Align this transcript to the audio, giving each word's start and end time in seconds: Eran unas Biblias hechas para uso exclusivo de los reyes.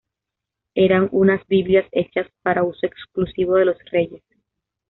Eran 0.73 1.09
unas 1.11 1.45
Biblias 1.45 1.85
hechas 1.91 2.27
para 2.41 2.63
uso 2.63 2.87
exclusivo 2.87 3.57
de 3.57 3.65
los 3.65 3.77
reyes. 3.91 4.23